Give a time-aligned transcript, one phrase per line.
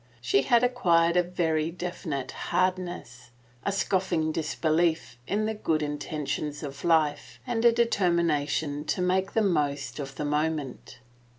[0.19, 3.29] She had acquired a very definite hardiness,
[3.63, 9.33] a scoffing disbelief in the good inten tions of life and a determination to make
[9.33, 10.97] the most of the moment.